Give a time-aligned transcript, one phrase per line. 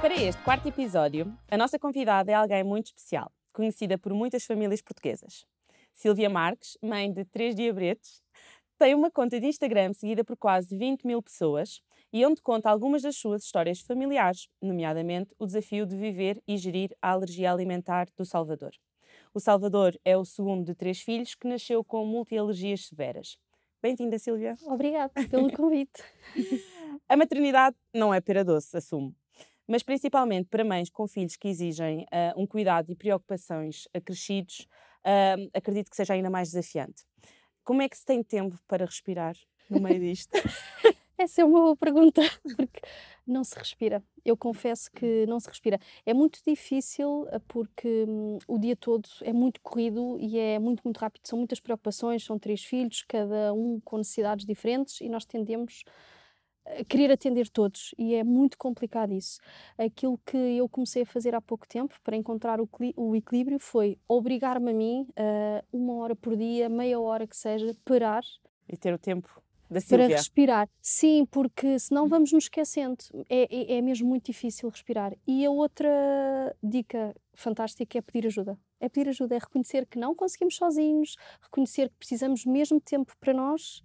[0.00, 4.82] Para este quarto episódio, a nossa convidada é alguém muito especial, conhecida por muitas famílias
[4.82, 5.46] portuguesas.
[5.92, 8.22] Silvia Marques, mãe de três diabretes,
[8.78, 11.80] tem uma conta de Instagram seguida por quase 20 mil pessoas
[12.12, 16.94] e onde conta algumas das suas histórias familiares, nomeadamente o desafio de viver e gerir
[17.00, 18.72] a alergia alimentar do Salvador.
[19.32, 23.38] O Salvador é o segundo de três filhos que nasceu com multialergias severas.
[23.80, 24.56] Bem-vinda, Silvia.
[24.66, 26.04] Obrigada pelo convite.
[27.08, 29.14] A maternidade não é pera doce, assumo.
[29.66, 34.68] Mas principalmente para mães com filhos que exigem uh, um cuidado e preocupações acrescidos,
[35.04, 37.04] uh, acredito que seja ainda mais desafiante.
[37.64, 39.34] Como é que se tem tempo para respirar
[39.70, 40.32] no meio disto?
[41.22, 42.20] Essa é uma boa pergunta,
[42.56, 42.80] porque
[43.24, 44.02] não se respira.
[44.24, 45.78] Eu confesso que não se respira.
[46.04, 50.82] É muito difícil eh, porque hum, o dia todo é muito corrido e é muito,
[50.84, 51.22] muito rápido.
[51.24, 55.84] São muitas preocupações, são três filhos, cada um com necessidades diferentes e nós tendemos
[56.66, 59.40] a querer atender todos e é muito complicado isso.
[59.78, 63.96] Aquilo que eu comecei a fazer há pouco tempo para encontrar o, o equilíbrio foi
[64.08, 68.24] obrigar-me a mim, uh, uma hora por dia, meia hora que seja, parar.
[68.68, 70.06] E ter o tempo da Silvia.
[70.06, 70.68] Para respirar.
[70.80, 72.96] Sim, porque senão vamos nos esquecendo.
[73.28, 75.16] É, é, é mesmo muito difícil respirar.
[75.26, 75.88] E a outra
[76.62, 78.58] dica fantástica é pedir ajuda.
[78.80, 83.32] É pedir ajuda, é reconhecer que não conseguimos sozinhos, reconhecer que precisamos mesmo tempo para
[83.32, 83.82] nós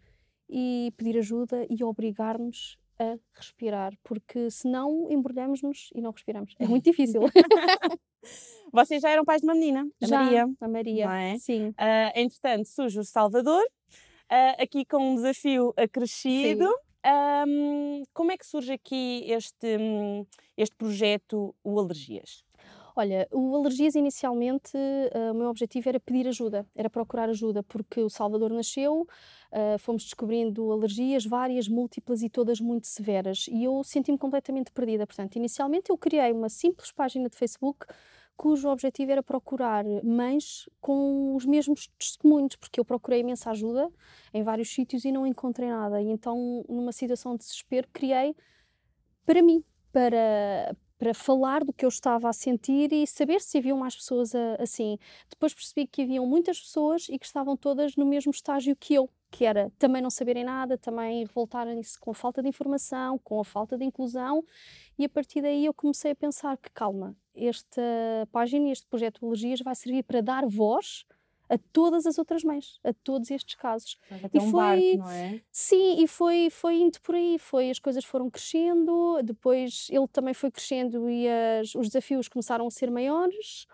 [0.49, 6.55] e pedir ajuda e obrigar-nos a respirar, porque senão embrulhamos-nos e não respiramos.
[6.57, 7.21] É muito difícil.
[8.73, 10.45] Vocês já eram pais de uma menina, a já, Maria.
[10.59, 11.37] A Maria, é?
[11.37, 11.69] sim.
[11.69, 13.63] Uh, entretanto, surge o Salvador,
[14.31, 16.67] uh, aqui com um desafio acrescido.
[17.05, 20.25] Um, como é que surge aqui este, um,
[20.57, 22.43] este projeto, o Alergias?
[22.95, 28.01] Olha, o Alergias inicialmente, uh, o meu objetivo era pedir ajuda, era procurar ajuda, porque
[28.01, 33.83] o Salvador nasceu, uh, fomos descobrindo alergias várias, múltiplas e todas muito severas, e eu
[33.83, 35.05] senti-me completamente perdida.
[35.05, 37.85] Portanto, inicialmente eu criei uma simples página de Facebook
[38.37, 43.89] cujo objetivo era procurar mães com os mesmos testemunhos, porque eu procurei imensa ajuda
[44.33, 46.01] em vários sítios e não encontrei nada.
[46.01, 48.35] E então, numa situação de desespero, criei
[49.25, 53.77] para mim, para, para falar do que eu estava a sentir e saber se haviam
[53.77, 54.97] mais pessoas assim.
[55.29, 59.09] Depois percebi que haviam muitas pessoas e que estavam todas no mesmo estágio que eu,
[59.29, 63.45] que era também não saberem nada, também revoltarem-se com a falta de informação, com a
[63.45, 64.43] falta de inclusão,
[64.97, 67.81] e a partir daí eu comecei a pensar que, calma, esta
[68.31, 71.05] página e este projeto de Alergias vai servir para dar voz
[71.49, 73.97] a todas as outras mães, a todos estes casos.
[74.33, 75.41] e um foi, barco, não é?
[75.51, 80.33] Sim, e foi, foi indo por aí, foi, as coisas foram crescendo, depois ele também
[80.33, 83.65] foi crescendo e as, os desafios começaram a ser maiores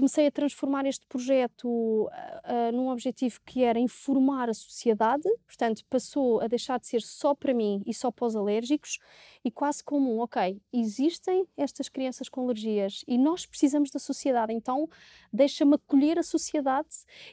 [0.00, 6.40] comecei a transformar este projeto uh, num objetivo que era informar a sociedade, portanto, passou
[6.40, 8.98] a deixar de ser só para mim e só para os alérgicos
[9.44, 14.88] e quase como ok, existem estas crianças com alergias e nós precisamos da sociedade, então
[15.30, 16.88] deixa-me acolher a sociedade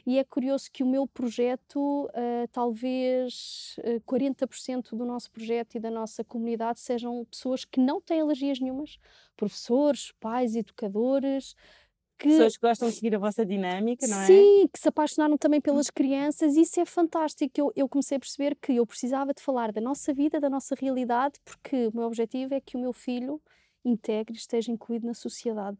[0.06, 3.76] e é curioso que o meu projeto, uh, talvez
[4.06, 8.98] 40% do nosso projeto e da nossa comunidade sejam pessoas que não têm alergias nenhumas,
[9.38, 11.56] professores, pais, educadores,
[12.18, 12.28] que...
[12.28, 14.26] Pessoas que gostam de seguir a vossa dinâmica, não é?
[14.26, 17.52] Sim, que se apaixonaram também pelas crianças, e isso é fantástico.
[17.56, 20.74] Eu, eu comecei a perceber que eu precisava de falar da nossa vida, da nossa
[20.74, 23.40] realidade, porque o meu objetivo é que o meu filho
[23.84, 25.78] integre e esteja incluído na sociedade.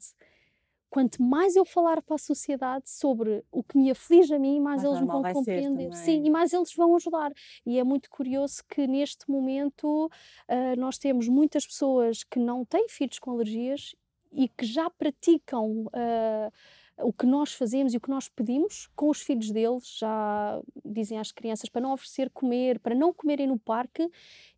[0.91, 4.83] Quanto mais eu falar para a sociedade sobre o que me aflige a mim, mais,
[4.83, 5.93] mais eles me vão compreender.
[5.93, 7.31] Sim, e mais eles vão ajudar.
[7.67, 12.89] E é muito curioso que neste momento uh, nós temos muitas pessoas que não têm
[12.89, 13.95] filhos com alergias
[14.33, 16.53] e que já praticam uh,
[17.01, 21.19] o que nós fazemos e o que nós pedimos com os filhos deles, já dizem
[21.19, 24.11] às crianças para não oferecer comer, para não comerem no parque,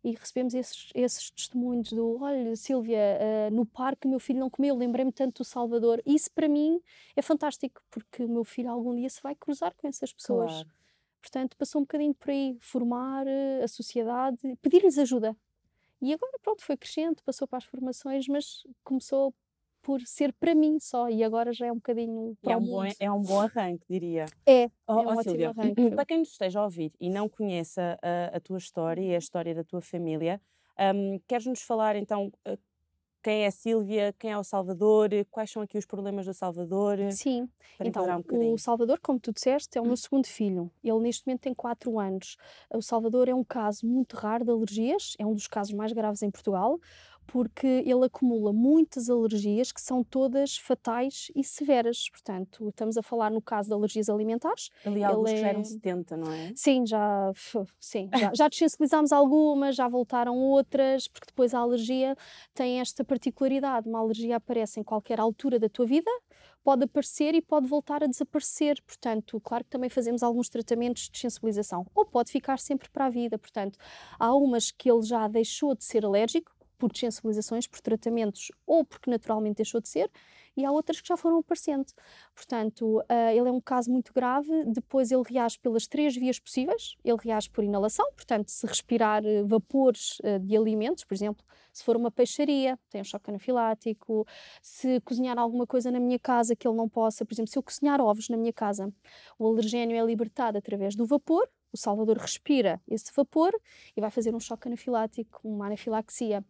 [0.03, 4.75] e recebemos esses, esses testemunhos do olha, Silvia, uh, no parque meu filho não comeu,
[4.75, 6.01] lembrei-me tanto do Salvador.
[6.05, 6.81] Isso para mim
[7.15, 10.51] é fantástico, porque o meu filho algum dia se vai cruzar com essas pessoas.
[10.51, 10.69] Claro.
[11.21, 15.35] Portanto, passou um bocadinho por aí, formar uh, a sociedade, pedir-lhes ajuda.
[16.01, 19.35] E agora, pronto, foi crescente, passou para as formações, mas começou
[19.81, 22.83] por ser para mim só e agora já é um bocadinho para é um bom
[22.99, 24.25] É um bom arranque, diria.
[24.45, 25.89] É, oh, é um oh, Silvia, arranque.
[25.95, 29.17] Para quem nos esteja a ouvir e não conheça a, a tua história e a
[29.17, 30.41] história da tua família,
[30.95, 32.57] um, queres-nos falar então uh,
[33.23, 36.97] quem é a Sílvia, quem é o Salvador, quais são aqui os problemas do Salvador?
[37.11, 37.47] Sim,
[37.79, 40.71] então um o Salvador, como tu disseste, é o meu segundo filho.
[40.83, 42.35] Ele neste momento tem 4 anos.
[42.73, 46.23] O Salvador é um caso muito raro de alergias, é um dos casos mais graves
[46.23, 46.79] em Portugal
[47.31, 52.09] porque ele acumula muitas alergias que são todas fatais e severas.
[52.09, 54.69] Portanto, estamos a falar no caso de alergias alimentares.
[54.85, 55.39] Ali alguns é...
[55.39, 56.51] eram 70, não é?
[56.53, 57.31] Sim, já,
[57.79, 62.17] sim, já, já desensibilizámos algumas, já voltaram outras, porque depois a alergia
[62.53, 63.87] tem esta particularidade.
[63.87, 66.11] Uma alergia aparece em qualquer altura da tua vida,
[66.61, 68.81] pode aparecer e pode voltar a desaparecer.
[68.85, 73.09] Portanto, claro que também fazemos alguns tratamentos de sensibilização, ou pode ficar sempre para a
[73.09, 73.39] vida.
[73.39, 73.79] Portanto,
[74.19, 76.51] há umas que ele já deixou de ser alérgico,
[76.81, 80.09] por desensibilizações, por tratamentos ou porque naturalmente deixou de ser,
[80.57, 81.85] e há outras que já foram aparecendo.
[82.33, 84.49] Portanto, uh, ele é um caso muito grave.
[84.65, 86.97] Depois, ele reage pelas três vias possíveis.
[87.05, 91.83] Ele reage por inalação, portanto, se respirar uh, vapores uh, de alimentos, por exemplo, se
[91.83, 94.27] for uma peixaria, tem um choque anafilático.
[94.61, 97.63] Se cozinhar alguma coisa na minha casa que ele não possa, por exemplo, se eu
[97.63, 98.91] cozinhar ovos na minha casa,
[99.39, 103.51] o alergénio é libertado através do vapor, o salvador respira esse vapor
[103.95, 106.43] e vai fazer um choque anafilático, uma anafilaxia.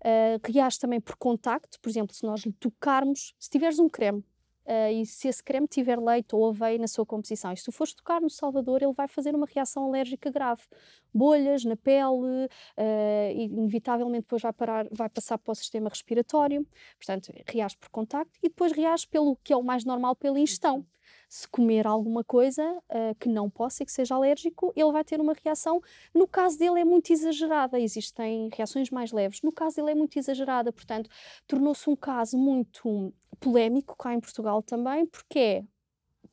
[0.00, 4.24] Uh, reage também por contacto, por exemplo, se nós lhe tocarmos, se tiveres um creme
[4.64, 7.72] Uh, e se esse creme tiver leite ou aveia na sua composição, e se tu
[7.72, 10.62] fores tocar no Salvador, ele vai fazer uma reação alérgica grave.
[11.12, 16.66] Bolhas na pele, uh, e inevitavelmente depois vai, parar, vai passar para o sistema respiratório,
[16.96, 20.86] portanto, reage por contacto e depois reage pelo que é o mais normal pela ingestão
[21.32, 25.18] se comer alguma coisa uh, que não possa e que seja alérgico, ele vai ter
[25.18, 25.80] uma reação.
[26.12, 29.40] No caso dele é muito exagerada, existem reações mais leves.
[29.40, 31.08] No caso dele é muito exagerada, portanto,
[31.46, 35.64] tornou-se um caso muito polémico cá em Portugal também, porque é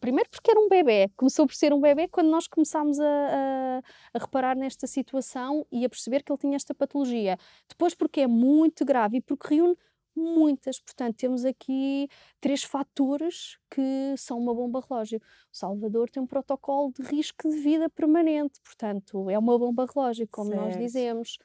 [0.01, 3.77] primeiro porque era um bebê, começou por ser um bebê quando nós começámos a, a,
[4.15, 7.37] a, reparar nesta situação e a perceber que ele tinha esta patologia.
[7.69, 9.77] Depois porque é muito grave e porque reúne
[10.15, 10.79] muitas.
[10.79, 12.07] Portanto, temos aqui
[12.39, 15.19] três fatores que são uma bomba relógio.
[15.51, 20.27] O Salvador tem um protocolo de risco de vida permanente, portanto, é uma bomba relógio,
[20.31, 20.63] como certo.
[20.63, 21.37] nós dizemos.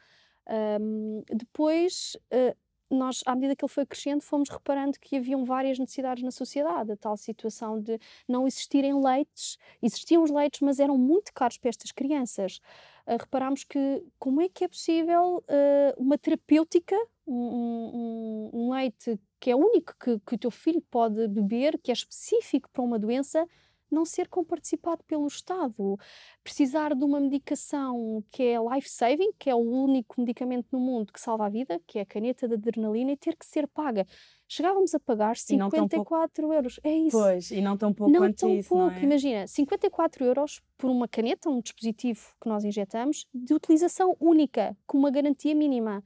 [0.47, 2.57] Um, depois, uh,
[2.91, 6.93] nós, à medida que ele foi crescendo, fomos reparando que haviam várias necessidades na sociedade.
[6.93, 11.71] A tal situação de não existirem leites, existiam os leites, mas eram muito caros para
[11.71, 12.61] estas crianças.
[13.07, 16.97] Uh, reparámos que como é que é possível uh, uma terapêutica,
[17.27, 21.91] um, um, um, leite que é único que, que o teu filho pode beber, que
[21.91, 23.47] é específico para uma doença,
[23.91, 25.97] não ser comparticipado pelo Estado.
[26.43, 31.21] Precisar de uma medicação que é life-saving, que é o único medicamento no mundo que
[31.21, 34.07] salva a vida, que é a caneta de adrenalina, e ter que ser paga.
[34.49, 36.81] Chegávamos a pagar 54 euros.
[36.83, 37.17] É isso.
[37.17, 38.91] Pois, e não tão pouco não quanto tão isso, pouco.
[38.93, 39.03] Não é?
[39.03, 44.99] Imagina, 54 euros por uma caneta, um dispositivo que nós injetamos, de utilização única, com
[44.99, 46.05] uma garantia mínima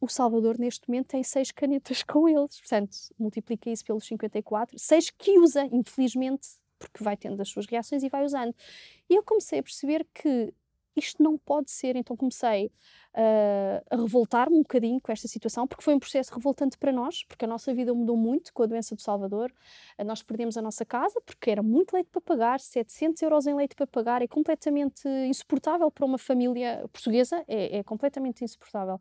[0.00, 5.10] o Salvador neste momento tem seis canetas com eles, portanto multiplica isso pelos 54, seis
[5.10, 6.48] que usa, infelizmente
[6.78, 8.54] porque vai tendo as suas reações e vai usando.
[9.10, 10.54] E eu comecei a perceber que
[10.98, 15.82] isto não pode ser, então comecei uh, a revoltar-me um bocadinho com esta situação, porque
[15.82, 18.94] foi um processo revoltante para nós, porque a nossa vida mudou muito com a doença
[18.94, 19.52] do Salvador.
[19.98, 23.54] Uh, nós perdemos a nossa casa porque era muito leite para pagar, 700 euros em
[23.54, 29.00] leite para pagar, é completamente insuportável para uma família portuguesa, é, é completamente insuportável.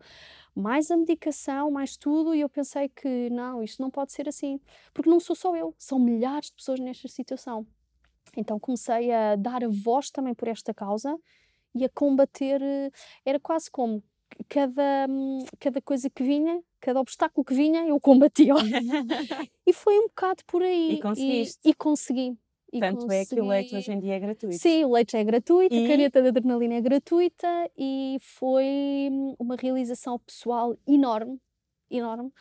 [0.56, 4.60] Mais a medicação, mais tudo, e eu pensei que não, isto não pode ser assim,
[4.94, 7.66] porque não sou só eu, são milhares de pessoas nesta situação.
[8.36, 11.18] Então comecei a dar a voz também por esta causa
[11.78, 12.62] e a combater.
[12.62, 12.92] Eh,
[13.26, 14.04] era quase como
[14.50, 15.08] cada,
[15.60, 18.54] cada coisa que vinha, cada obstáculo que vinha, eu combatia.
[19.66, 20.94] e foi um bocado por aí.
[20.94, 21.60] E conseguiste.
[21.64, 22.38] E, e consegui.
[22.72, 23.16] E Tanto consegui...
[23.16, 24.58] é que o leite hoje em dia é gratuito.
[24.58, 25.86] Sim, o leite é gratuito, e...
[25.86, 27.48] a caneta de adrenalina é gratuita
[27.78, 29.10] e foi
[29.40, 31.40] uma realização pessoal enorme,
[31.90, 32.32] enorme,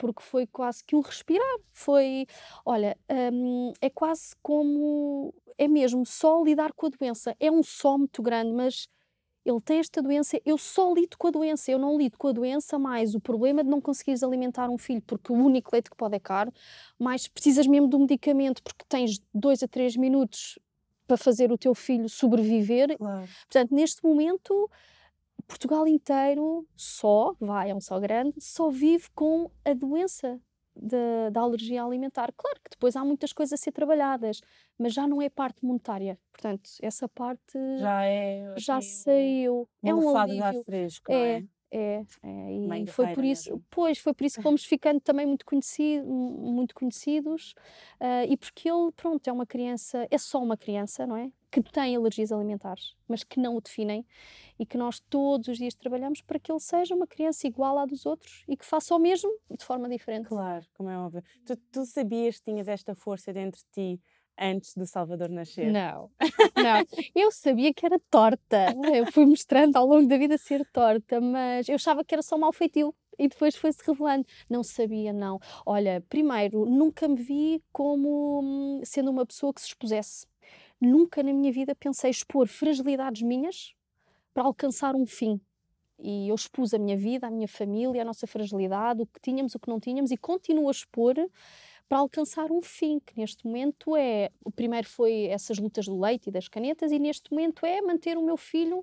[0.00, 1.58] porque foi quase que um respirar.
[1.72, 2.26] Foi,
[2.64, 2.96] olha,
[3.30, 7.36] hum, é quase como, é mesmo só lidar com a doença.
[7.38, 8.88] É um só muito grande, mas
[9.44, 12.32] ele tem esta doença, eu só lido com a doença, eu não lido com a
[12.32, 15.96] doença, mais o problema de não conseguires alimentar um filho porque o único leite que
[15.96, 16.52] pode é caro,
[16.98, 20.58] mais precisas mesmo do medicamento porque tens dois a três minutos
[21.06, 22.96] para fazer o teu filho sobreviver.
[22.96, 23.28] Claro.
[23.42, 24.70] Portanto, neste momento
[25.50, 30.40] Portugal inteiro só, vai, é um só grande, só vive com a doença
[31.32, 32.32] da alergia alimentar.
[32.36, 34.40] Claro que depois há muitas coisas a ser trabalhadas,
[34.78, 36.16] mas já não é parte monetária.
[36.32, 39.68] Portanto, essa parte já é já assim, saiu.
[39.82, 40.62] é um alívio.
[40.62, 41.44] fresco, é, é?
[41.72, 43.64] É, é, e foi por isso, mesmo.
[43.70, 47.54] pois, foi por isso que fomos ficando também muito, conhecido, muito conhecidos
[48.00, 51.30] uh, e porque ele, pronto, é uma criança, é só uma criança, não é?
[51.48, 54.04] Que tem alergias alimentares, mas que não o definem
[54.58, 57.86] e que nós todos os dias trabalhamos para que ele seja uma criança igual à
[57.86, 60.28] dos outros e que faça o mesmo de forma diferente.
[60.28, 61.22] Claro, como é óbvio.
[61.46, 64.02] Tu, tu sabias que tinhas esta força dentro de ti
[64.40, 65.70] antes do Salvador nascer?
[65.70, 66.10] Não,
[66.56, 66.84] não.
[67.14, 68.74] Eu sabia que era torta.
[68.94, 72.38] Eu fui mostrando ao longo da vida ser torta, mas eu achava que era só
[72.38, 72.94] mal feitio.
[73.18, 74.26] e depois foi-se revelando.
[74.48, 75.38] Não sabia, não.
[75.66, 80.26] Olha, primeiro, nunca me vi como hum, sendo uma pessoa que se expusesse.
[80.80, 83.74] Nunca na minha vida pensei expor fragilidades minhas
[84.32, 85.40] para alcançar um fim.
[85.98, 89.54] E eu expus a minha vida, a minha família, a nossa fragilidade, o que tínhamos,
[89.54, 91.14] o que não tínhamos, e continuo a expor
[91.90, 94.30] para alcançar um fim, que neste momento é.
[94.44, 98.16] O primeiro foi essas lutas do leite e das canetas, e neste momento é manter
[98.16, 98.78] o meu filho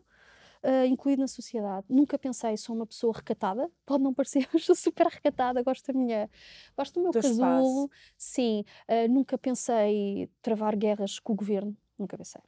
[0.62, 1.86] uh, incluído na sociedade.
[1.90, 5.98] Nunca pensei, sou uma pessoa recatada, pode não parecer, mas sou super recatada, gosto da
[5.98, 6.30] minha.
[6.78, 7.86] Gosto do meu Teu casulo.
[7.86, 7.90] Espaço.
[8.18, 12.42] Sim, uh, nunca pensei travar guerras com o governo, nunca pensei.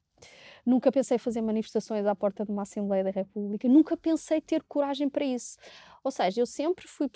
[0.66, 5.10] Nunca pensei fazer manifestações à porta de uma Assembleia da República, nunca pensei ter coragem
[5.10, 5.58] para isso.
[6.04, 7.08] Ou seja, eu sempre fui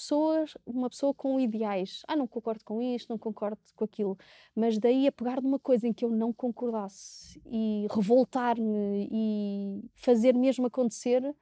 [0.66, 2.02] uma pessoa com ideais.
[2.08, 4.18] Ah, não concordo com isto, não concordo com aquilo.
[4.56, 10.36] Mas daí a pegar numa coisa em que eu não concordasse e revoltar-me e fazer
[10.36, 11.36] mesmo acontecer,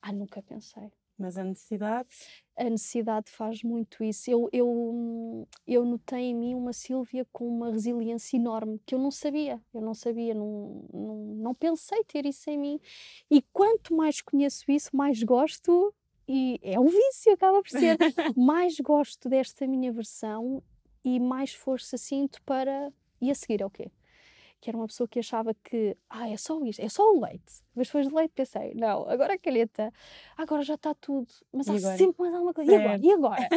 [0.00, 0.90] ah, nunca pensei.
[1.18, 2.08] Mas a necessidade?
[2.56, 4.30] A necessidade faz muito isso.
[4.30, 9.10] Eu, eu, eu notei em mim uma Sílvia com uma resiliência enorme que eu não
[9.10, 9.60] sabia.
[9.72, 12.80] Eu não sabia, não, não, não pensei ter isso em mim.
[13.30, 15.94] E quanto mais conheço isso, mais gosto.
[16.28, 17.96] E é um vício, acaba por ser.
[18.36, 20.62] mais gosto desta minha versão
[21.04, 22.92] e mais força sinto para.
[23.20, 23.90] E a seguir é o quê?
[24.60, 27.62] Que era uma pessoa que achava que, ah, é só isto, é só o leite.
[27.74, 29.92] Mas depois do leite pensei, não, agora a calheta,
[30.36, 31.98] agora já está tudo, mas e há agora?
[31.98, 32.72] sempre mais alguma coisa.
[32.72, 33.00] E agora?
[33.02, 33.48] E agora?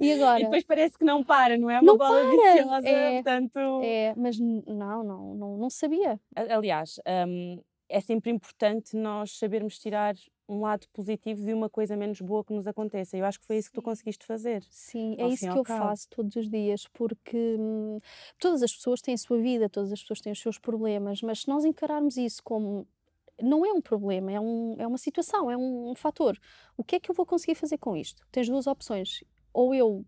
[0.00, 0.40] e agora?
[0.40, 1.80] e depois parece que não para, não é?
[1.80, 2.30] Uma não bola para.
[2.30, 3.80] viciosa, é, portanto...
[3.82, 6.20] É, mas não, não, não, não sabia.
[6.34, 10.14] Aliás, um, é sempre importante nós sabermos tirar
[10.48, 13.16] um lado positivo de uma coisa menos boa que nos aconteça.
[13.16, 14.64] Eu acho que foi isso que tu conseguiste fazer.
[14.70, 15.84] Sim, é isso que eu cabo.
[15.84, 18.00] faço todos os dias, porque hum,
[18.38, 21.40] todas as pessoas têm a sua vida, todas as pessoas têm os seus problemas, mas
[21.40, 22.86] se nós encararmos isso como
[23.40, 26.36] não é um problema, é, um, é uma situação, é um, um fator.
[26.76, 28.26] O que é que eu vou conseguir fazer com isto?
[28.32, 29.22] Tens duas opções.
[29.52, 30.04] Ou eu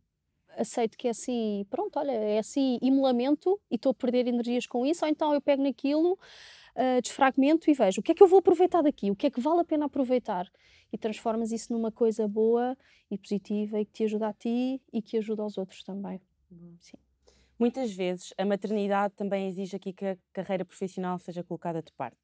[0.57, 4.85] aceito que é assim, pronto, olha, é assim, imulamento e estou a perder energias com
[4.85, 6.19] isso, ou então eu pego naquilo
[6.81, 9.31] uh, desfragmento e vejo o que é que eu vou aproveitar daqui, o que é
[9.31, 10.51] que vale a pena aproveitar
[10.93, 12.77] e transformas isso numa coisa boa
[13.11, 16.21] e positiva e que te ajuda a ti e que ajuda aos outros também.
[16.51, 16.77] Uhum.
[16.81, 16.97] Sim.
[17.59, 22.19] Muitas vezes a maternidade também exige aqui que a carreira profissional seja colocada de parte.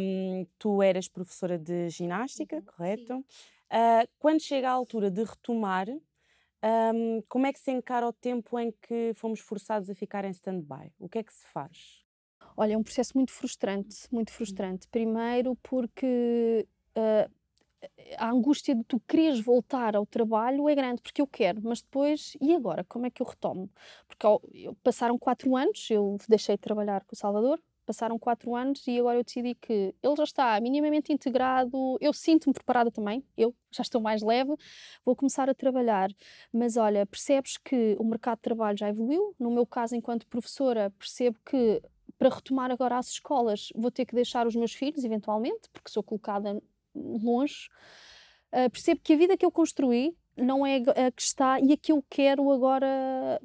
[0.00, 3.18] Um, tu eras professora de ginástica, uhum, correto?
[3.18, 8.56] Uh, quando chega a altura de retomar, um, como é que se encara o tempo
[8.58, 10.92] em que fomos forçados a ficar em stand-by?
[11.00, 12.07] O que é que se faz?
[12.60, 14.88] Olha, é um processo muito frustrante, muito frustrante.
[14.88, 17.30] Primeiro porque uh,
[18.16, 22.36] a angústia de tu quereres voltar ao trabalho é grande, porque eu quero, mas depois,
[22.40, 22.82] e agora?
[22.82, 23.70] Como é que eu retomo?
[24.08, 28.84] Porque eu, passaram quatro anos, eu deixei de trabalhar com o Salvador, passaram quatro anos
[28.88, 33.54] e agora eu decidi que ele já está minimamente integrado, eu sinto-me preparada também, eu
[33.70, 34.56] já estou mais leve,
[35.04, 36.10] vou começar a trabalhar.
[36.52, 40.90] Mas olha, percebes que o mercado de trabalho já evoluiu, no meu caso, enquanto professora,
[40.98, 41.80] percebo que
[42.18, 46.02] para retomar agora as escolas, vou ter que deixar os meus filhos, eventualmente, porque sou
[46.02, 46.60] colocada
[46.94, 47.68] longe.
[48.52, 51.76] Uh, percebo que a vida que eu construí não é a que está e a
[51.76, 53.40] que eu quero agora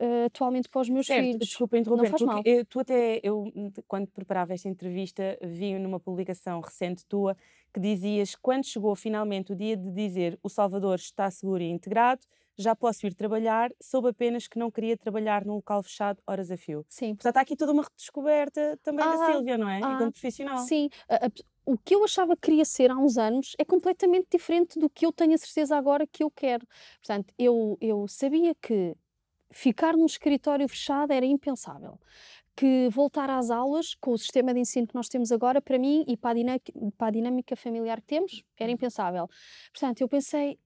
[0.00, 1.48] uh, atualmente para os meus certo, filhos.
[1.48, 2.42] Desculpa interromper, não faz mal.
[2.68, 3.44] tu até, eu,
[3.88, 7.36] quando preparava esta entrevista, vi numa publicação recente tua
[7.72, 12.20] que dizias quando chegou finalmente o dia de dizer o Salvador está seguro e integrado,
[12.56, 16.56] já posso ir trabalhar, soube apenas que não queria trabalhar num local fechado horas a
[16.56, 16.84] fio.
[16.88, 17.14] Sim.
[17.14, 19.80] Portanto, há aqui toda uma redescoberta também ah, da Sílvia, não é?
[19.82, 20.58] Ah, Enquanto profissional.
[20.58, 20.88] Sim.
[21.08, 21.30] A, a,
[21.64, 25.06] o que eu achava que queria ser há uns anos é completamente diferente do que
[25.06, 26.66] eu tenho a certeza agora que eu quero.
[26.98, 28.96] Portanto, eu, eu sabia que
[29.50, 31.98] ficar num escritório fechado era impensável.
[32.54, 36.04] Que voltar às aulas com o sistema de ensino que nós temos agora, para mim
[36.06, 38.74] e para a dinâmica, para a dinâmica familiar que temos, era uhum.
[38.74, 39.28] impensável.
[39.72, 40.58] Portanto, eu pensei,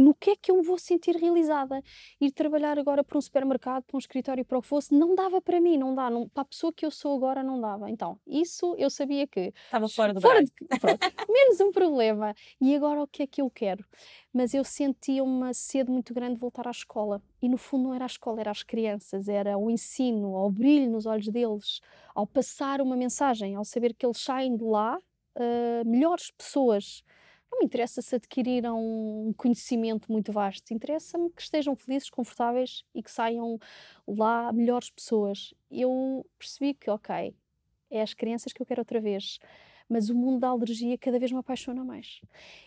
[0.00, 1.82] no que é que eu me vou sentir realizada?
[2.20, 5.40] Ir trabalhar agora para um supermercado, para um escritório, para o que fosse, não dava
[5.40, 6.10] para mim, não dá.
[6.10, 7.90] Não, para a pessoa que eu sou agora, não dava.
[7.90, 9.52] Então, isso eu sabia que.
[9.64, 10.98] Estava fora do fora de, pronto,
[11.28, 12.34] Menos um problema.
[12.60, 13.84] E agora o que é que eu quero?
[14.32, 17.22] Mas eu sentia uma sede muito grande de voltar à escola.
[17.40, 20.90] E no fundo não era a escola, era as crianças, era o ensino, ao brilho
[20.90, 21.80] nos olhos deles,
[22.14, 27.02] ao passar uma mensagem, ao saber que eles saem de lá uh, melhores pessoas
[27.56, 33.02] não me interessa se adquiriram um conhecimento muito vasto, interessa-me que estejam felizes, confortáveis e
[33.02, 33.58] que saiam
[34.06, 35.54] lá melhores pessoas.
[35.70, 37.34] Eu percebi que, ok,
[37.90, 39.38] é as crianças que eu quero outra vez.
[39.88, 42.20] Mas o mundo da alergia cada vez me apaixona mais.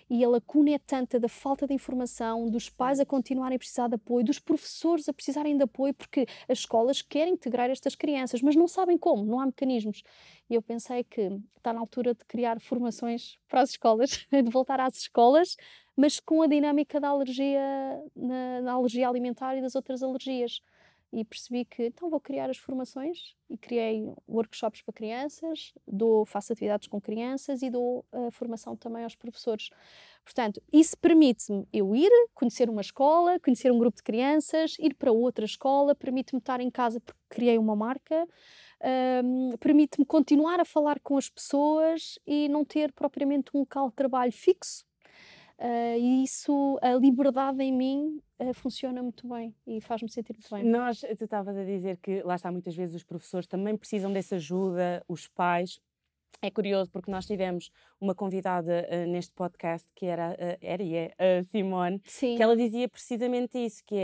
[0.10, 3.88] E a lacuna é tanta da falta de informação, dos pais a continuarem a precisar
[3.88, 8.42] de apoio, dos professores a precisarem de apoio, porque as escolas querem integrar estas crianças,
[8.42, 10.02] mas não sabem como, não há mecanismos.
[10.50, 14.80] E eu pensei que está na altura de criar formações para as escolas, de voltar
[14.80, 15.58] às escolas,
[15.96, 17.62] mas com a dinâmica da alergia,
[18.16, 20.62] na, na alergia alimentar e das outras alergias
[21.12, 26.54] e percebi que então vou criar as formações e criei workshops para crianças, dou, faço
[26.54, 29.70] atividades com crianças e dou uh, formação também aos professores.
[30.24, 35.12] Portanto, isso permite-me eu ir, conhecer uma escola, conhecer um grupo de crianças, ir para
[35.12, 38.28] outra escola, permite-me estar em casa porque criei uma marca,
[39.24, 43.96] um, permite-me continuar a falar com as pessoas e não ter propriamente um local de
[43.96, 44.86] trabalho fixo,
[45.60, 50.50] Uh, e isso, a liberdade em mim uh, funciona muito bem e faz-me sentir muito
[50.56, 50.64] bem.
[50.64, 54.38] Nós, tu estavas a dizer que lá está muitas vezes os professores também precisam dessa
[54.38, 55.82] ajuda, os pais.
[56.42, 61.14] É curioso porque nós tivemos uma convidada uh, neste podcast que era, era e é
[61.20, 62.38] a Simone, Sim.
[62.38, 63.96] que ela dizia precisamente isso, que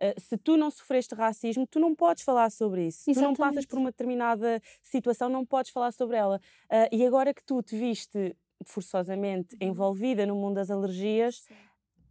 [0.00, 3.08] é se tu não sofreste racismo, tu não podes falar sobre isso.
[3.08, 3.36] Exatamente.
[3.36, 6.40] Tu não passas por uma determinada situação, não podes falar sobre ela.
[6.90, 8.34] e agora que tu te viste
[8.66, 9.68] forçosamente uhum.
[9.68, 11.54] envolvida no mundo das alergias, Sim.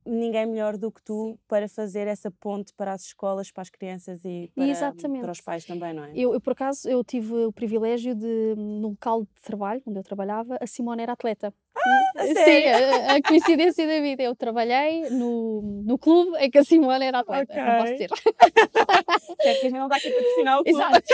[0.06, 1.40] ninguém melhor do que tu Sim.
[1.48, 5.66] para fazer essa ponte para as escolas, para as crianças e para, para os pais
[5.66, 6.12] também, não é?
[6.16, 10.04] Eu, eu, por acaso, eu tive o privilégio de, no local de trabalho, onde eu
[10.04, 11.54] trabalhava, a Simone era atleta.
[11.76, 14.24] Ah, Sim, a, a, coincidência da vida.
[14.24, 17.52] Eu trabalhei no, no clube em que a Simone era atleta.
[17.52, 17.64] Okay.
[17.64, 18.10] Não posso dizer.
[19.40, 20.80] é que a gente não está aqui para patrocinar o clube.
[20.80, 21.08] Exato.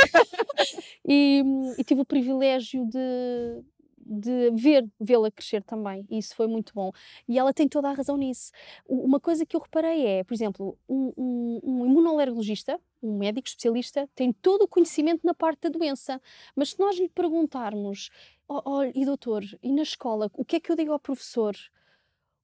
[1.12, 1.44] E,
[1.78, 3.64] e tive o privilégio de
[4.10, 6.92] de ver, vê-la crescer também, e isso foi muito bom.
[7.28, 8.52] E ela tem toda a razão nisso.
[8.88, 14.10] Uma coisa que eu reparei é, por exemplo, um, um, um imunoalergologista, um médico especialista,
[14.16, 16.20] tem todo o conhecimento na parte da doença,
[16.56, 18.10] mas se nós lhe perguntarmos,
[18.48, 21.56] oh, oh, e doutor, e na escola, o que é que eu digo ao professor?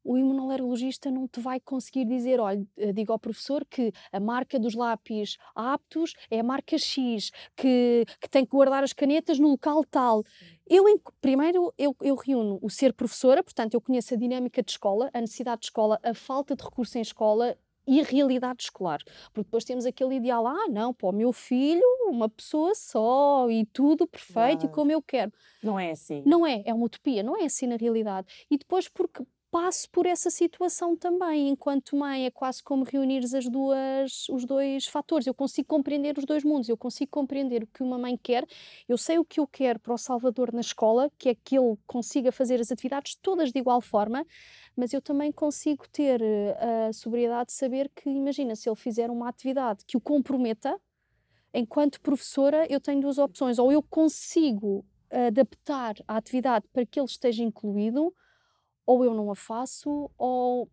[0.06, 4.60] O imunoalergologista não te vai conseguir dizer, olha, eh, digo ao professor que a marca
[4.60, 9.50] dos lápis aptos é a marca X, que, que tem que guardar as canetas no
[9.50, 10.24] local tal.
[10.68, 14.72] Eu, em, primeiro, eu, eu reúno o ser professora, portanto, eu conheço a dinâmica de
[14.72, 17.58] escola, a necessidade de escola, a falta de recurso em escola
[17.88, 19.00] e a realidade escolar.
[19.34, 23.66] Porque depois temos aquele ideal, ah, não, para o meu filho, uma pessoa só e
[23.66, 24.66] tudo perfeito claro.
[24.66, 25.32] e como eu quero.
[25.62, 26.24] Não é assim.
[26.25, 28.27] Não é, é uma utopia, não é assim na realidade.
[28.50, 29.24] E depois, porque
[29.55, 31.48] passo por essa situação também.
[31.48, 35.25] Enquanto mãe, é quase como reunir as duas, os dois fatores.
[35.25, 38.46] Eu consigo compreender os dois mundos, eu consigo compreender o que uma mãe quer,
[38.85, 41.77] eu sei o que eu quero para o Salvador na escola, que é que ele
[41.87, 44.27] consiga fazer as atividades todas de igual forma,
[44.75, 49.09] mas eu também consigo ter eh, a sobriedade de saber que, imagina, se ele fizer
[49.09, 50.77] uma atividade que o comprometa,
[51.53, 53.57] enquanto professora, eu tenho duas opções.
[53.57, 58.13] Ou eu consigo adaptar a atividade para que ele esteja incluído,
[58.86, 60.70] ou eu não a faço, ou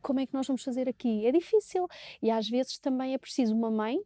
[0.00, 1.26] como é que nós vamos fazer aqui?
[1.26, 1.86] É difícil.
[2.22, 4.00] E às vezes também é preciso uma mãe,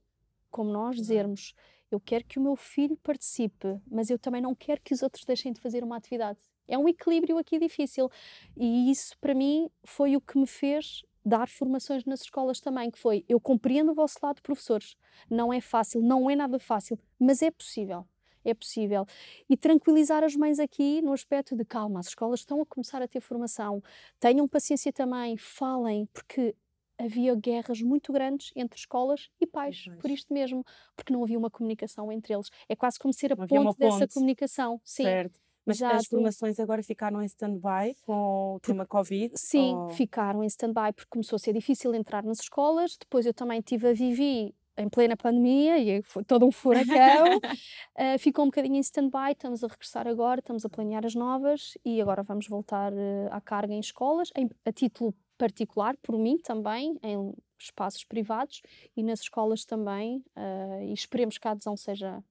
[0.50, 1.54] como nós, dizermos:
[1.90, 5.24] Eu quero que o meu filho participe, mas eu também não quero que os outros
[5.24, 6.40] deixem de fazer uma atividade.
[6.66, 8.10] É um equilíbrio aqui difícil.
[8.56, 12.98] E isso, para mim, foi o que me fez dar formações nas escolas também, que
[12.98, 14.96] foi, eu compreendo o vosso lado, professores.
[15.30, 18.06] Não é fácil, não é nada fácil, mas é possível
[18.44, 19.06] é possível.
[19.48, 23.08] E tranquilizar as mães aqui no aspecto de calma, as escolas estão a começar a
[23.08, 23.82] ter formação,
[24.18, 26.54] tenham paciência também, falem, porque
[26.98, 30.64] havia guerras muito grandes entre escolas e pais, por isto mesmo,
[30.96, 32.48] porque não havia uma comunicação entre eles.
[32.68, 34.80] É quase como ser a ponte, ponte, dessa comunicação.
[34.84, 35.04] Sim.
[35.04, 35.40] Certo.
[35.64, 35.96] Mas Exato.
[35.96, 39.32] as formações agora ficaram em stand-by com o tema Covid?
[39.36, 39.90] Sim, ou...
[39.90, 42.96] ficaram em stand-by porque começou a ser difícil entrar nas escolas.
[42.96, 47.36] Depois eu também tive a Vivi em plena pandemia e foi todo um furacão.
[47.36, 51.76] uh, ficou um bocadinho em stand-by, estamos a regressar agora, estamos a planear as novas
[51.84, 56.38] e agora vamos voltar uh, à carga em escolas, em, a título particular, por mim
[56.38, 58.62] também, em espaços privados
[58.96, 60.24] e nas escolas também.
[60.36, 62.22] Uh, e esperemos que a adesão seja,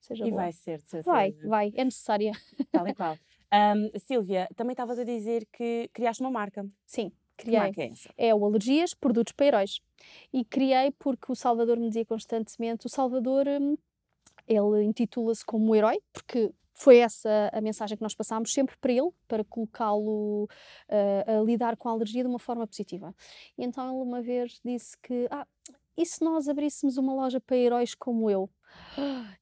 [0.00, 0.42] seja e boa.
[0.42, 1.10] vai ser, de certeza.
[1.10, 2.32] Vai, vai, é necessária.
[2.70, 3.16] Tal e qual.
[3.54, 6.66] Um, Silvia, também estavas a dizer que criaste uma marca.
[6.84, 7.60] Sim criei.
[7.60, 8.14] Que marca é essa?
[8.16, 9.80] É o Alergias, produtos para heróis.
[10.32, 13.76] E criei porque o Salvador me dizia constantemente, o Salvador, hum,
[14.46, 19.10] ele intitula-se como herói, porque foi essa a mensagem que nós passámos sempre para ele,
[19.28, 23.14] para colocá-lo uh, a lidar com a alergia de uma forma positiva.
[23.56, 25.46] E então ele uma vez disse que, ah,
[25.96, 28.50] e se nós abríssemos uma loja para heróis como eu?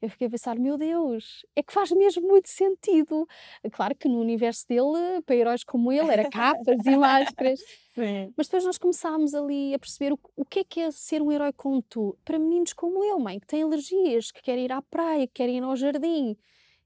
[0.01, 3.27] Eu fiquei a pensar, meu Deus, é que faz mesmo muito sentido.
[3.73, 7.61] Claro que no universo dele, para heróis como ele, era capas e máscaras.
[7.95, 8.33] Sim.
[8.37, 11.31] Mas depois nós começámos ali a perceber o, o que é que é ser um
[11.31, 14.81] herói como tu, para meninos como eu, mãe, que têm alergias, que querem ir à
[14.81, 16.37] praia, que querem ir ao jardim.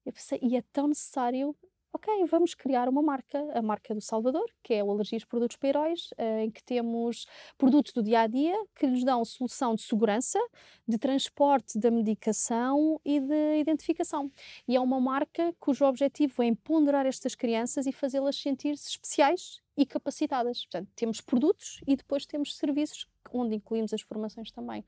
[0.05, 1.55] Eu pensei, e é tão necessário
[1.97, 5.71] ok, vamos criar uma marca, a marca do Salvador, que é o Alergias Produtos para
[5.71, 9.81] Heróis, eh, em que temos produtos do dia a dia que lhes dão solução de
[9.81, 10.39] segurança,
[10.87, 14.31] de transporte da medicação e de identificação.
[14.69, 19.87] E é uma marca cujo objetivo é empoderar estas crianças e fazê-las sentir-se especiais e
[19.87, 20.67] capacitadas.
[20.67, 24.85] Portanto, temos produtos e depois temos serviços onde incluímos as formações também.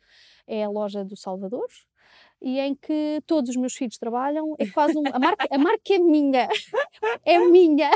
[0.46, 1.68] É a loja do Salvador,
[2.40, 4.54] e em que todos os meus filhos trabalham.
[4.58, 6.48] É quase um, a, marca, a marca é minha,
[7.24, 7.90] é minha,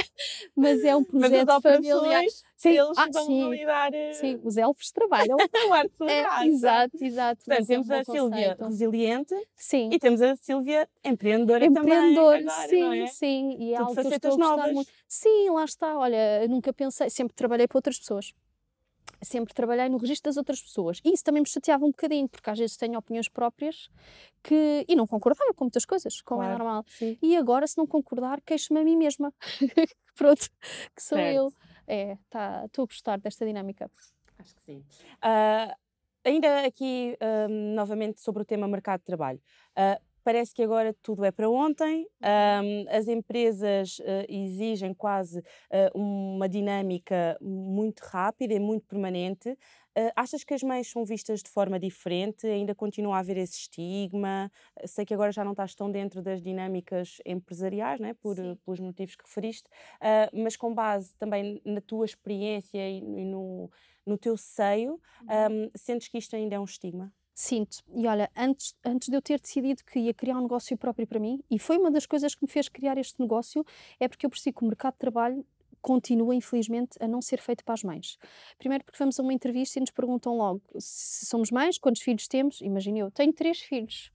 [0.56, 2.24] mas é um projeto mas as familiar.
[2.56, 3.92] Sim, eles ah, vão sim, validar.
[3.92, 5.36] Eh, sim, os elfos trabalham.
[5.68, 7.44] o arte é, Exato, exato.
[7.44, 8.64] Portanto, temos é um a Sílvia conceito.
[8.64, 9.90] resiliente sim.
[9.92, 12.52] e temos a Sílvia empreendedora, empreendedora também.
[12.52, 13.06] Agora, sim, é?
[13.08, 13.56] sim.
[13.58, 14.90] E é Tudo algo gostar muito.
[15.08, 15.98] Sim, lá está.
[15.98, 18.32] Olha, nunca pensei, sempre trabalhei para outras pessoas
[19.22, 21.00] sempre trabalhei no registro das outras pessoas.
[21.04, 23.88] E isso também me chateava um bocadinho, porque às vezes tenho opiniões próprias
[24.42, 26.84] que, e não concordava com muitas coisas, como é claro, é normal.
[26.88, 27.18] Sim.
[27.22, 29.32] E agora, se não concordar, queixo-me a mim mesma.
[30.16, 30.48] Pronto,
[30.94, 31.36] que sou certo.
[31.36, 31.52] eu.
[31.86, 33.90] É, tá, estou a gostar desta dinâmica.
[34.38, 34.84] Acho que sim.
[35.18, 35.74] Uh,
[36.24, 37.16] ainda aqui,
[37.48, 39.40] um, novamente, sobre o tema mercado de trabalho.
[39.76, 45.98] Uh, parece que agora tudo é para ontem, um, as empresas uh, exigem quase uh,
[45.98, 49.50] uma dinâmica muito rápida e muito permanente.
[49.50, 52.46] Uh, achas que as mães são vistas de forma diferente?
[52.46, 54.50] Ainda continua a haver esse estigma?
[54.86, 58.14] Sei que agora já não estás tão dentro das dinâmicas empresariais, né?
[58.14, 59.68] Por, pelos motivos que referiste,
[60.32, 63.70] mas com base também na tua experiência e, no,
[64.06, 65.00] no teu seio,
[65.50, 67.12] um, sentes que isto ainda é um estigma?
[67.34, 67.78] Sinto.
[67.94, 71.18] E olha, antes, antes de eu ter decidido que ia criar um negócio próprio para
[71.18, 73.64] mim, e foi uma das coisas que me fez criar este negócio,
[73.98, 75.46] é porque eu percebi que o mercado de trabalho
[75.80, 78.16] continua, infelizmente, a não ser feito para as mães.
[78.58, 82.28] Primeiro porque vamos a uma entrevista e nos perguntam logo se somos mães, quantos filhos
[82.28, 82.60] temos.
[82.60, 84.10] Imagina eu, tenho três filhos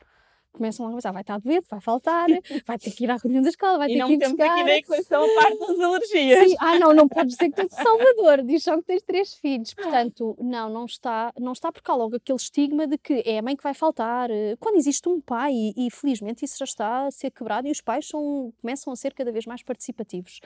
[0.58, 2.28] começam logo a pensar, vai estar doente, vai faltar,
[2.66, 4.26] vai ter que ir à reunião da escola, vai e ter que ir buscar.
[4.26, 6.50] E não temos aqui nem equação a parte das alergias.
[6.50, 6.56] Sim.
[6.60, 9.74] Ah, não, não podes dizer que tens de Salvador, diz só que tens três filhos.
[9.74, 13.42] Portanto, não, não está, não está porque há logo aquele estigma de que é a
[13.42, 14.30] mãe que vai faltar.
[14.60, 17.82] Quando existe um pai, e, e felizmente isso já está a ser quebrado e os
[17.82, 20.40] pais são, começam a ser cada vez mais participativos.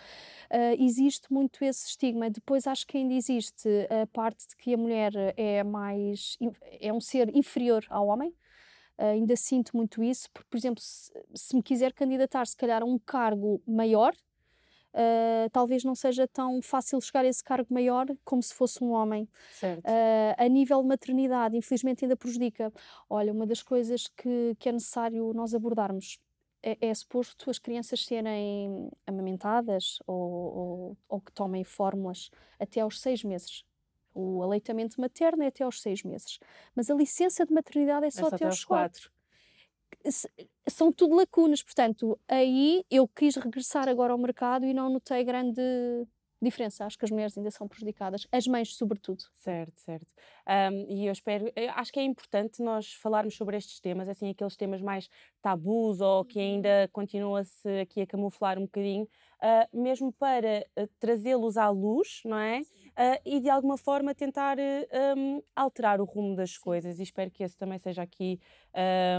[0.49, 2.29] Uh, existe muito esse estigma.
[2.29, 6.37] Depois acho que ainda existe a parte de que a mulher é mais,
[6.79, 8.33] é um ser inferior ao homem,
[8.97, 12.83] Uh, ainda sinto muito isso, porque, por exemplo, se, se, me quiser candidatar, se calhar
[12.83, 14.13] a um cargo maior,
[14.93, 18.91] uh, talvez não seja tão fácil chegar a esse cargo maior como se fosse um
[18.91, 19.27] homem.
[19.53, 19.83] Certo.
[19.83, 22.71] Uh, a nível de maternidade, infelizmente ainda prejudica.
[23.09, 26.19] Olha, uma das coisas que, que é necessário nós abordarmos
[26.63, 32.99] é, é suposto as crianças serem amamentadas ou, ou, ou que tomem fórmulas até aos
[32.99, 33.65] seis meses
[34.13, 36.39] o aleitamento materno é até aos seis meses,
[36.75, 39.11] mas a licença de maternidade é só, é só até, aos quatro.
[40.67, 45.61] São tudo lacunas, portanto, aí eu quis regressar agora ao mercado e não notei grande
[46.41, 46.85] diferença.
[46.85, 49.23] Acho que as mulheres ainda são prejudicadas, as mães, sobretudo.
[49.35, 50.07] Certo, certo.
[50.47, 54.31] Um, e eu espero, eu acho que é importante nós falarmos sobre estes temas, assim,
[54.31, 55.07] aqueles temas mais
[55.41, 61.57] tabus ou que ainda continua-se aqui a camuflar um bocadinho, uh, mesmo para uh, trazê-los
[61.57, 62.61] à luz, não é?
[62.91, 64.57] Uh, e de alguma forma tentar
[65.17, 66.99] um, alterar o rumo das coisas.
[66.99, 68.39] E espero que esse também seja aqui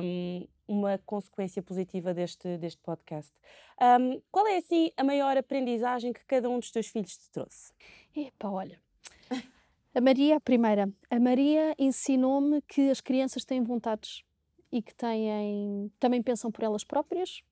[0.03, 3.33] um, uma consequência positiva deste, deste podcast.
[3.81, 7.73] Um, qual é, assim, a maior aprendizagem que cada um dos teus filhos te trouxe?
[8.15, 8.79] Epa, olha.
[9.95, 10.91] A Maria, a primeira.
[11.11, 14.25] A Maria ensinou-me que as crianças têm vontades
[14.73, 17.43] e que têm, também pensam por elas próprias.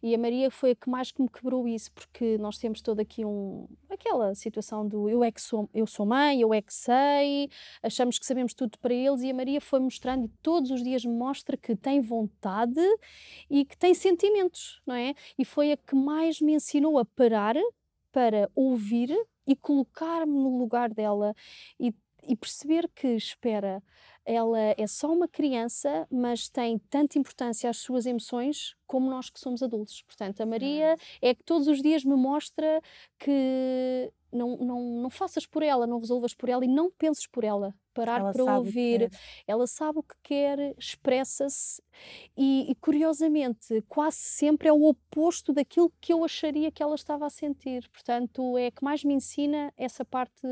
[0.00, 3.02] E a Maria foi a que mais que me quebrou isso, porque nós temos toda
[3.02, 3.66] aqui um,
[3.98, 7.50] aquela situação do eu é que sou, eu sou mãe, eu é que sei,
[7.82, 11.04] achamos que sabemos tudo para eles e a Maria foi mostrando e todos os dias
[11.04, 12.80] mostra que tem vontade
[13.50, 15.14] e que tem sentimentos, não é?
[15.36, 17.56] E foi a que mais me ensinou a parar
[18.12, 19.14] para ouvir
[19.46, 21.34] e colocar-me no lugar dela
[21.80, 23.82] e, e perceber que, espera,
[24.24, 29.40] ela é só uma criança, mas tem tanta importância às suas emoções como nós que
[29.40, 30.02] somos adultos.
[30.02, 32.80] Portanto, a Maria é que todos os dias me mostra
[33.18, 37.44] que não, não, não faças por ela, não resolvas por ela e não penses por
[37.44, 37.74] ela.
[37.94, 39.10] Parar ela para ouvir.
[39.46, 41.82] Ela sabe o que quer, expressa-se
[42.36, 47.26] e, e, curiosamente, quase sempre é o oposto daquilo que eu acharia que ela estava
[47.26, 47.88] a sentir.
[47.88, 50.46] Portanto, é que mais me ensina essa parte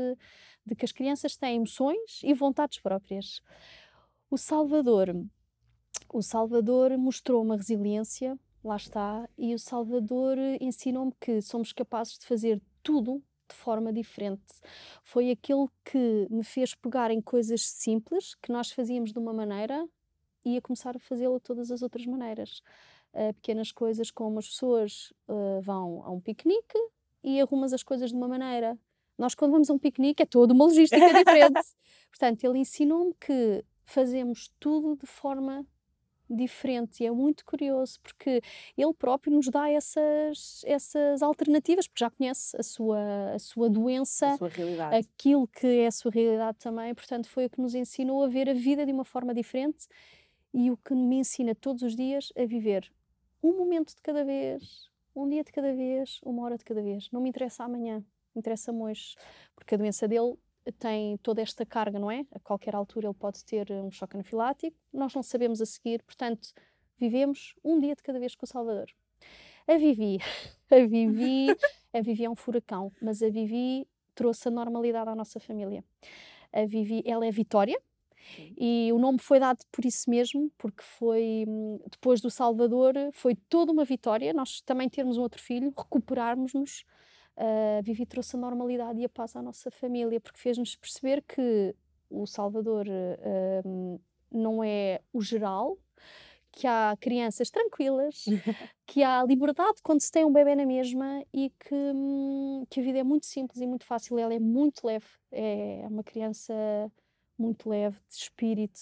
[0.67, 3.41] de que as crianças têm emoções e vontades próprias.
[4.29, 5.15] O Salvador.
[6.13, 12.25] O Salvador mostrou uma resiliência, lá está, e o Salvador ensinou-me que somos capazes de
[12.25, 14.43] fazer tudo de forma diferente.
[15.03, 19.87] Foi aquele que me fez pegar em coisas simples que nós fazíamos de uma maneira
[20.45, 22.61] e a começar a fazê-lo de todas as outras maneiras.
[23.13, 26.77] Uh, pequenas coisas como as pessoas uh, vão a um piquenique
[27.23, 28.77] e arrumas as coisas de uma maneira.
[29.17, 31.59] Nós, quando vamos a um piquenique, é toda uma logística diferente.
[32.11, 35.65] Portanto, ele ensinou-me que fazemos tudo de forma
[36.29, 38.41] diferente e é muito curioso porque
[38.77, 44.27] ele próprio nos dá essas, essas alternativas, porque já conhece a sua, a sua doença,
[44.33, 44.49] a sua
[44.97, 48.49] aquilo que é a sua realidade também, portanto foi o que nos ensinou a ver
[48.49, 49.87] a vida de uma forma diferente
[50.53, 52.91] e o que me ensina todos os dias a viver
[53.41, 57.09] um momento de cada vez, um dia de cada vez, uma hora de cada vez.
[57.11, 58.03] Não me interessa amanhã,
[58.37, 59.15] interessa-me hoje,
[59.55, 60.35] porque a doença dele
[60.79, 62.25] tem toda esta carga, não é?
[62.31, 66.49] A qualquer altura ele pode ter um choque anafilático, nós não sabemos a seguir, portanto,
[66.97, 68.87] vivemos um dia de cada vez com o Salvador.
[69.67, 70.19] A Vivi,
[70.69, 71.47] a Vivi,
[71.93, 75.83] a Vivi é um furacão, mas a Vivi trouxe a normalidade à nossa família.
[76.51, 77.79] A Vivi, ela é Vitória,
[78.57, 81.45] e o nome foi dado por isso mesmo, porque foi
[81.89, 84.33] depois do Salvador, foi toda uma vitória.
[84.33, 86.83] Nós também termos um outro filho, recuperarmos-nos
[87.37, 91.75] uh, Vivi trouxe a normalidade e a paz à nossa família, porque fez-nos perceber que
[92.09, 95.77] o Salvador uh, não é o geral,
[96.51, 98.25] que há crianças tranquilas,
[98.85, 102.83] que há liberdade quando se tem um bebê na mesma e que, hum, que a
[102.83, 104.17] vida é muito simples e muito fácil.
[104.17, 106.53] Ela é muito leve, é uma criança
[107.37, 108.79] muito leve, de espírito,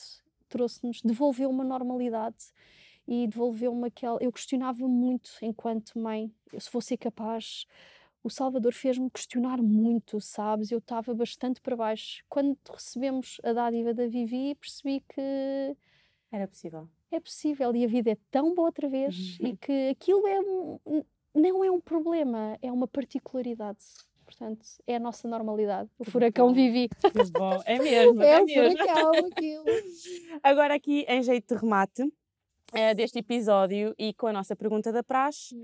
[0.47, 2.45] trouxe-nos, devolveu uma normalidade
[3.05, 4.17] e devolveu-me aquela.
[4.21, 7.65] Eu questionava muito enquanto mãe, se vou ser capaz
[8.25, 10.71] o Salvador fez-me questionar muito, sabes?
[10.71, 12.23] Eu estava bastante para baixo.
[12.27, 15.77] Quando recebemos a dádiva da Vivi, percebi que
[16.31, 16.89] era possível.
[17.11, 19.47] É possível e a vida é tão boa outra vez uhum.
[19.47, 20.79] e que aquilo é um,
[21.35, 23.83] não é um problema, é uma particularidade.
[24.25, 25.87] Portanto, é a nossa normalidade.
[25.99, 26.89] O furacão Vivi.
[26.89, 28.23] Que bom, é mesmo.
[28.23, 28.71] É, é o mesmo.
[28.79, 29.65] furacão aquilo.
[30.41, 32.11] Agora, aqui em jeito de remate
[32.73, 35.55] é, deste episódio e com a nossa pergunta da praxe.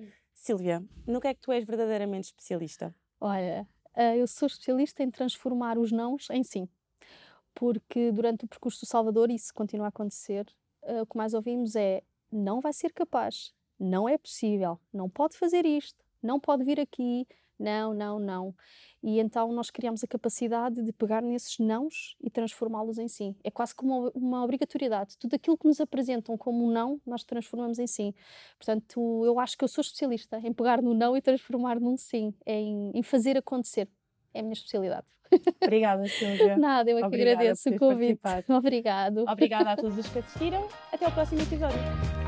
[0.42, 2.96] Silvia, no que é que tu és verdadeiramente especialista?
[3.20, 6.68] Olha, eh, eu sou especialista em transformar os nãos em sim.
[7.54, 10.48] Porque durante o percurso do Salvador, isso continua a acontecer,
[10.82, 12.02] eh, o que mais ouvimos é
[12.32, 17.28] não vai ser capaz, não é possível, não pode fazer isto, não pode vir aqui,
[17.62, 18.56] não, não, não.
[19.04, 23.36] E então nós criamos a capacidade de pegar nesses nãos e transformá-los em sim.
[23.44, 25.18] É quase como uma, uma, obrigatoriedade.
[25.18, 28.14] Tudo aquilo que nos apresentam como um não, nós transformamos em sim.
[28.58, 32.34] Portanto, eu acho que eu sou especialista em pegar no não e transformar num sim,
[32.46, 33.88] em, em fazer acontecer.
[34.34, 35.08] É a minha especialidade.
[35.62, 36.58] Obrigada, Silvia.
[36.58, 38.22] Nada, eu é que agradeço o convite.
[38.50, 39.26] Obrigado.
[39.28, 40.68] Obrigada a todos os que assistiram.
[40.92, 42.21] Até o próximo episódio.